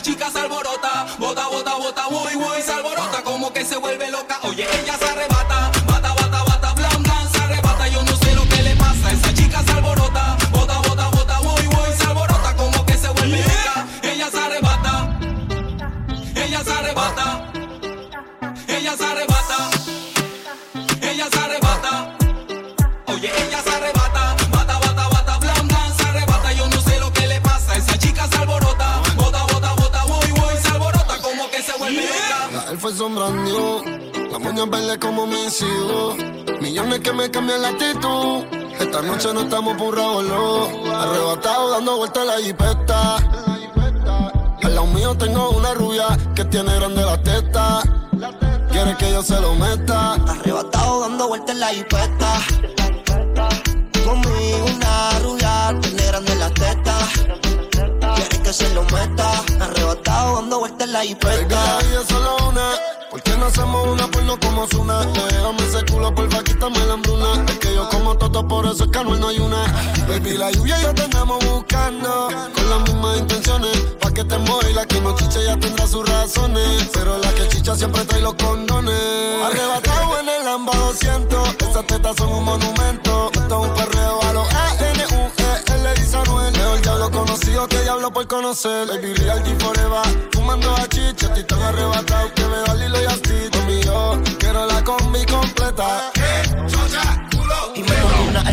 chica 0.00 0.30
se 0.30 0.38
alborota, 0.38 1.06
bota, 1.18 1.48
bota, 1.48 1.74
bota, 1.76 2.06
voy, 2.08 2.34
voy, 2.34 2.62
se. 2.62 2.97
Noche 39.08 39.32
no 39.32 39.40
estamos 39.40 39.74
por 39.76 39.88
un 39.88 39.96
revolú. 39.96 40.94
Arrebatado 40.94 41.70
dando 41.70 41.96
vueltas 41.96 42.22
en 42.22 42.28
la 42.28 42.38
jipeta. 42.38 43.16
Al 44.62 44.74
lado 44.74 44.86
mío 44.88 45.16
tengo 45.16 45.50
una 45.50 45.72
rubia 45.74 46.06
que 46.34 46.44
tiene 46.44 46.74
grande 46.74 47.02
la 47.04 47.20
teta. 47.22 47.82
Quiere 48.70 48.96
que 48.96 49.10
yo 49.10 49.22
se 49.22 49.40
lo 49.40 49.54
meta. 49.54 50.14
Arrebatado 50.14 51.00
dando 51.00 51.28
vueltas 51.28 51.54
en 51.54 51.60
la 51.60 51.68
jipeta. 51.68 52.40
Conmigo 54.04 54.66
una 54.76 55.18
rubia, 55.20 55.80
tiene 55.80 56.06
grande 56.06 56.34
la 56.36 56.50
teta. 56.50 56.98
Quiere 58.14 58.42
que 58.42 58.52
se 58.52 58.74
lo 58.74 58.82
meta. 58.84 59.42
Arrebatado 59.60 60.36
dando 60.36 60.58
vueltas 60.58 60.86
en 60.86 60.92
la 60.92 61.00
jipeta. 61.02 61.78
es 61.80 62.08
solo 62.08 62.36
una. 62.48 62.97
¿Por 63.48 63.54
qué 63.54 63.60
no 63.60 63.64
hacemos 63.64 63.88
una 63.88 64.10
porno 64.10 64.38
como 64.40 64.66
Zuna? 64.66 65.06
Déjame 65.06 65.62
ese 65.62 65.82
culo, 65.90 66.14
porfa, 66.14 66.42
quítame 66.44 66.78
la 66.84 66.92
hambruna. 66.94 67.44
Es 67.48 67.58
que 67.58 67.74
yo 67.74 67.88
como 67.88 68.14
toto, 68.14 68.46
por 68.46 68.66
eso 68.66 68.84
es 68.84 68.90
que 68.90 69.04
no 69.04 69.28
hay 69.28 69.38
una. 69.38 69.64
Baby, 70.06 70.36
la 70.36 70.50
lluvia 70.50 70.78
ya 70.82 70.92
te 70.92 71.04
andamos 71.04 71.42
buscando. 71.46 72.28
Con 72.54 72.70
las 72.70 72.80
mismas 72.82 73.18
intenciones. 73.18 73.74
Pa' 74.00 74.10
que 74.12 74.24
te 74.24 74.36
mueva 74.36 74.68
y 74.70 74.74
la 74.74 74.84
que 74.84 75.00
no 75.00 75.16
chicha 75.16 75.40
ya 75.42 75.56
tendrá 75.58 75.86
sus 75.86 76.06
razones. 76.06 76.90
Pero 76.92 77.16
la 77.16 77.32
que 77.32 77.48
chicha 77.48 77.74
siempre 77.74 78.04
trae 78.04 78.20
los 78.20 78.34
condones. 78.34 78.94
Arrebatado 79.42 80.20
en 80.20 80.28
el 80.28 80.44
Lamba 80.44 80.76
200. 80.76 81.48
Esas 81.70 81.86
tetas 81.86 82.16
son 82.16 82.28
un 82.28 82.44
monumento. 82.44 82.77
Por 88.18 88.26
conocer. 88.26 88.88
Baby, 88.88 89.14
real 89.14 89.40
G 89.44 89.56
forever. 89.60 90.02
Fumando 90.32 90.74
a 90.74 90.88
chicha, 90.88 91.26
estoy 91.26 91.44
tan 91.44 91.62
arrebatado 91.62 92.34
que 92.34 92.42
veo 92.42 92.64
a 92.66 92.74
Lilo 92.74 93.00
y 93.00 93.04
a 93.04 93.10
Steve. 93.10 93.50
Conmigo, 93.50 94.22
quiero 94.38 94.66
la 94.66 94.82
combi 94.82 95.24
completa. 95.26 96.10
Me 96.16 97.37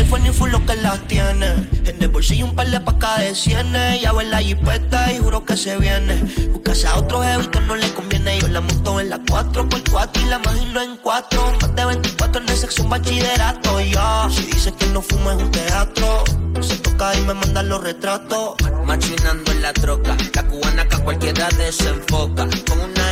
Force 0.08 0.22
ni 0.22 0.30
full 0.30 0.50
lo 0.50 0.64
que 0.64 0.76
las 0.76 1.00
tiene. 1.08 1.46
En 1.84 2.02
el 2.02 2.08
bolsillo 2.08 2.46
un 2.46 2.54
par 2.54 2.70
de 2.70 2.80
pacas 2.80 3.20
de 3.20 3.34
cienes. 3.34 4.00
Ya 4.00 4.10
en 4.10 4.30
la 4.30 4.38
jipeta 4.38 5.12
y 5.12 5.18
juro 5.18 5.44
que 5.44 5.56
se 5.56 5.76
viene. 5.78 6.22
Buscase 6.52 6.86
a 6.86 6.96
otro 6.96 7.22
jevito 7.22 7.60
no 7.62 7.74
le 7.74 7.92
conviene. 7.92 8.38
Yo 8.38 8.48
la 8.48 8.60
monto 8.60 9.00
en 9.00 9.10
la 9.10 9.18
4x4 9.18 10.22
y 10.22 10.24
la 10.26 10.36
imagino 10.36 10.82
en 10.82 10.96
4. 10.98 11.52
Más 11.60 11.74
de 11.74 11.84
24 11.84 12.42
en 12.42 12.48
el 12.48 12.56
sexo 12.56 12.82
un 12.84 12.90
bachillerato. 12.90 13.80
Y 13.80 13.90
yo, 13.90 14.28
si 14.30 14.42
dice 14.46 14.72
que 14.72 14.86
no 14.86 15.02
fumo 15.02 15.32
es 15.32 15.42
un 15.42 15.50
teatro. 15.50 16.24
Se 16.60 16.76
toca 16.76 17.14
y 17.16 17.20
me 17.22 17.34
mandan 17.34 17.68
los 17.68 17.82
retratos. 17.82 18.54
Machinando 18.84 19.50
en 19.50 19.62
la 19.62 19.72
troca, 19.72 20.16
la 20.34 20.42
cubana 20.44 20.88
que 20.88 20.96
a 20.96 20.98
cualquiera 21.00 21.48
desenfoca. 21.58 22.46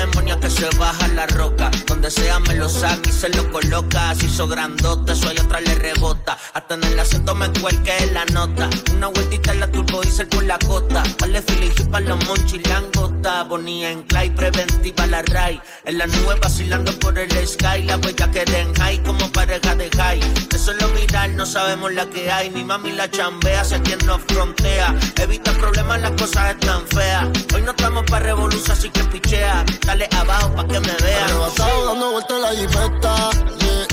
Demonia 0.07 0.39
que 0.39 0.51
se 0.51 0.69
baja 0.77 1.09
la 1.09 1.27
roca. 1.27 1.71
Donde 1.87 2.11
sea 2.11 2.39
me 2.41 2.55
lo 2.55 2.69
saca 2.69 3.09
y 3.09 3.13
se 3.13 3.29
lo 3.31 3.51
coloca. 3.51 4.15
Se 4.15 4.27
hizo 4.27 4.47
grandote, 4.47 5.13
ahí 5.13 5.39
atrás 5.39 5.63
le 5.63 5.75
rebota. 5.75 6.39
Hasta 6.53 6.75
en 6.75 6.85
el 6.85 6.99
asiento 6.99 7.35
me 7.35 7.49
cuelque 7.61 8.11
la 8.13 8.25
nota. 8.27 8.69
Una 8.95 9.09
vueltita 9.09 9.53
en 9.53 9.61
la 9.61 9.71
turbo 9.71 10.01
diesel 10.03 10.29
por 10.29 10.45
la 10.45 10.59
costa. 10.59 11.03
Vale 11.21 11.43
filijo 11.43 11.91
para 11.91 12.07
los 12.07 12.25
monchis 12.27 12.55
y 12.55 12.69
langota. 12.69 13.45
Bonía 13.45 13.91
en 13.91 14.03
clay, 14.03 14.31
preventiva 14.31 15.07
la 15.07 15.23
ray. 15.23 15.61
En 15.85 15.99
la 15.99 16.07
nube 16.07 16.35
vacilando 16.41 16.93
por 16.99 17.19
el 17.19 17.31
sky. 17.47 17.83
La 17.85 17.97
huella 17.97 18.31
que 18.31 18.45
den 18.45 18.75
high 18.75 19.03
como 19.03 19.31
pareja 19.33 19.75
de 19.75 19.91
high. 19.91 20.21
De 20.51 20.59
solo 20.59 20.89
mirar 20.89 21.31
no 21.31 21.47
sabemos 21.47 21.93
la 21.93 22.07
que 22.07 22.31
hay. 22.31 22.51
Mi 22.51 22.65
mami 22.65 22.93
la 22.93 23.11
chambea, 23.11 23.65
sé 23.65 23.81
quién 23.83 23.99
nos 24.07 24.21
frontea. 24.23 24.95
Evita 25.17 25.53
problemas, 25.53 26.01
las 26.01 26.13
cosas 26.13 26.51
están 26.51 26.87
feas. 26.89 27.29
Hoy 27.55 27.63
no 27.63 27.71
estamos 27.71 28.05
para 28.05 28.27
revolución, 28.27 28.73
así 28.77 28.91
que 28.91 29.05
pichea. 29.05 29.65
Dale 29.95 30.09
abajo 30.11 30.51
pa' 30.57 30.67
que 30.67 30.81
me 30.81 30.93
vean. 31.05 31.23
Arrebatado 31.23 31.87
dando 31.87 32.11
vueltas 32.11 32.41
la 32.41 32.49
jipeta. 32.49 33.31
yeah. 33.61 33.87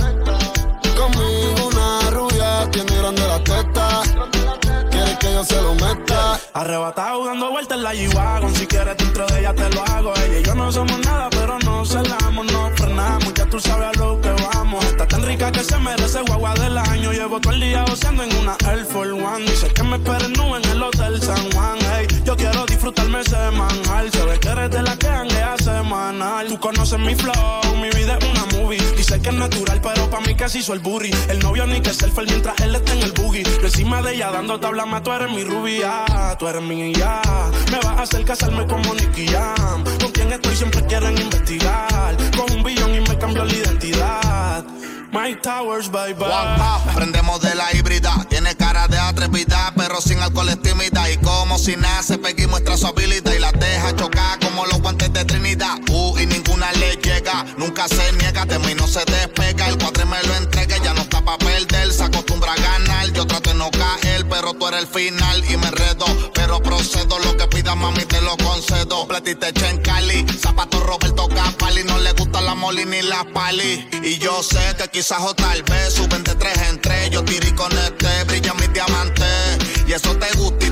Conmigo 0.97 1.67
una 1.67 2.09
rubia, 2.09 2.67
tiene 2.71 2.95
grande 2.97 3.21
la 3.27 3.43
teta. 3.43 4.30
Que 5.19 5.33
yo 5.33 5.43
se 5.43 5.61
lo 5.61 5.75
meta. 5.75 6.39
Arrebatado 6.53 7.25
dando 7.25 7.51
vueltas 7.51 7.77
en 7.77 7.83
la 7.83 7.93
G-Wagon. 7.93 8.55
Si 8.55 8.65
quieres 8.65 8.97
dentro 8.97 9.25
de 9.27 9.39
ella 9.39 9.53
te 9.53 9.69
lo 9.69 9.81
hago. 9.83 10.13
Ella 10.15 10.39
y 10.39 10.43
yo 10.43 10.55
no 10.55 10.71
somos 10.71 10.97
nada 10.99 11.29
pero 11.29 11.59
no 11.59 11.85
celamos 11.85 12.45
No 12.51 12.71
frenamos, 12.75 13.33
ya 13.33 13.45
tú 13.45 13.59
sabes 13.59 13.87
a 13.87 13.99
lo 13.99 14.19
que 14.21 14.29
vamos. 14.29 14.83
Está 14.85 15.07
tan 15.07 15.23
rica 15.23 15.51
que 15.51 15.63
se 15.63 15.77
merece 15.77 16.21
guagua 16.21 16.53
del 16.55 16.77
año. 16.77 17.11
Llevo 17.11 17.39
todo 17.39 17.53
el 17.53 17.59
día 17.59 17.83
goceando 17.87 18.23
en 18.23 18.35
una 18.37 18.55
Air 18.67 18.85
Force 18.85 19.11
One. 19.11 19.45
Dice 19.45 19.67
que 19.73 19.83
me 19.83 19.97
esperen 19.97 20.33
nube 20.33 20.57
en 20.63 20.69
el 20.69 20.81
Hotel 20.81 21.21
San 21.21 21.51
Juan. 21.51 21.77
Hey, 21.93 22.07
yo 22.23 22.35
quiero 22.35 22.65
disfrutarme 22.65 23.23
semanal. 23.23 24.11
Se 24.11 24.25
ve 24.25 24.39
que 24.39 24.49
eres 24.49 24.71
de 24.71 24.81
la 24.81 24.97
que 24.97 25.07
hanguea 25.07 25.55
semanal. 25.57 26.47
Tú 26.47 26.59
conoces 26.59 26.99
mi 26.99 27.15
flow, 27.15 27.75
mi 27.81 27.89
vida 27.89 28.17
es 28.17 28.25
una 28.29 28.45
movie. 28.57 28.79
Dice 28.95 29.21
que 29.21 29.29
es 29.29 29.35
natural 29.35 29.81
pero 29.81 30.09
pa' 30.09 30.21
mí 30.21 30.35
se 30.47 30.59
hizo 30.59 30.73
el 30.73 30.79
burry 30.79 31.11
El 31.29 31.39
novio 31.39 31.67
ni 31.67 31.79
que 31.81 31.93
selfie 31.93 32.25
mientras 32.25 32.59
él 32.61 32.75
está 32.75 32.93
en 32.93 33.03
el 33.03 33.11
boogie. 33.11 33.43
Encima 33.61 34.01
de 34.01 34.15
ella 34.15 34.31
dando 34.31 34.59
tabla 34.59 34.85
más 34.85 35.03
eres 35.13 35.31
mi 35.31 35.43
rubia 35.43 36.05
Tú 36.41 36.47
eres 36.47 36.61
mi 36.63 36.93
ya. 36.93 37.21
Me 37.71 37.77
vas 37.77 37.99
a 37.99 38.01
hacer 38.01 38.25
casarme 38.25 38.65
como 38.65 38.95
Nicky 38.95 39.27
Jam. 39.27 39.83
Con 39.99 40.11
quien 40.11 40.31
estoy 40.31 40.55
siempre 40.55 40.83
quieren 40.87 41.17
investigar. 41.17 42.17
Con 42.35 42.51
un 42.57 42.63
billón 42.63 42.95
y 42.95 43.01
me 43.01 43.17
cambió 43.17 43.45
la 43.45 43.53
identidad. 43.53 44.65
Mike 45.11 45.41
Towers, 45.43 45.91
bye 45.91 46.13
bye. 46.13 46.93
Prendemos 46.95 47.41
de 47.41 47.53
la 47.53 47.75
híbrida, 47.75 48.25
tiene 48.29 48.55
cara 48.55 48.87
de 48.87 48.97
atrevida, 48.97 49.73
pero 49.75 49.99
sin 49.99 50.19
alcohol 50.19 50.49
es 50.49 50.61
tímida. 50.61 51.11
Y 51.11 51.17
como 51.17 51.57
si 51.57 51.75
nace, 51.75 52.17
Peggy 52.17 52.47
muestra 52.47 52.77
su 52.77 52.87
habilidad. 52.87 53.33
Y 53.33 53.39
la 53.39 53.51
deja 53.51 53.95
chocar 53.95 54.39
como 54.39 54.65
los 54.65 54.81
guantes 54.81 55.11
de 55.11 55.25
Trinidad. 55.25 55.79
Uh, 55.89 56.17
y 56.17 56.25
ninguna 56.25 56.71
le 56.73 56.95
llega, 56.95 57.45
nunca 57.57 57.87
se 57.89 58.11
niega, 58.13 58.45
de 58.45 58.57
mí 58.59 58.73
no 58.73 58.87
se 58.87 59.03
despega. 59.05 59.67
El 59.67 59.77
cuadre 59.77 60.05
me 60.05 60.23
lo 60.23 60.35
entrega, 60.37 60.77
ya 60.77 60.93
no 60.93 61.01
está 61.01 61.23
pa' 61.23 61.37
perder, 61.37 61.91
se 61.91 62.03
acostumbra 62.03 62.53
a 62.53 62.55
ganar. 62.55 62.90
No 63.61 63.69
caer, 63.69 64.27
pero 64.27 64.55
tú 64.55 64.67
eres 64.69 64.79
el 64.79 64.87
final 64.87 65.43
y 65.47 65.55
me 65.55 65.67
enredo. 65.67 66.05
Pero 66.33 66.63
procedo, 66.63 67.19
lo 67.19 67.37
que 67.37 67.45
pida 67.45 67.75
mami 67.75 68.03
te 68.05 68.19
lo 68.21 68.35
concedo. 68.37 69.07
Platiste 69.07 69.53
en 69.69 69.77
Cali, 69.83 70.25
zapato 70.39 70.79
Roberto 70.79 71.27
Capali, 71.27 71.83
no 71.83 71.99
le 71.99 72.11
gusta 72.13 72.41
la 72.41 72.55
moli 72.55 72.85
ni 72.85 73.03
la 73.03 73.23
pali. 73.23 73.87
Y 74.01 74.17
yo 74.17 74.41
sé 74.41 74.75
que 74.79 74.87
quizás 74.87 75.21
o 75.21 75.35
tal 75.35 75.61
vez 75.61 75.93
suben 75.93 76.23
de 76.23 76.33
tres 76.33 76.57
en 76.69 76.81
tres. 76.81 77.11
Yo 77.11 77.23
tiré 77.23 77.53
con 77.53 77.71
este, 77.71 78.23
brilla 78.23 78.55
mi 78.55 78.65
diamante. 78.65 79.25
Y 79.85 79.93
eso 79.93 80.17
te 80.17 80.35
gusta 80.37 80.70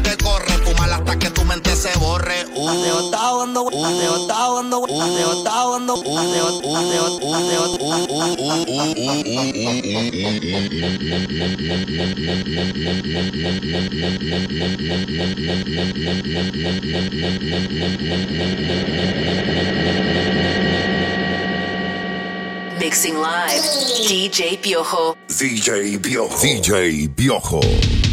se 1.91 1.99
borre. 1.99 2.45
Uh, 2.55 3.11
dando 3.11 3.69
dando 3.69 4.85
dando 5.43 5.95
Mixing 22.79 23.17
live, 23.17 23.61
DJ 24.07 24.57
Piojo. 24.57 25.15
DJ 25.27 25.99
Piojo. 25.99 26.35
DJ 26.41 27.07
Piojo. 27.09 28.09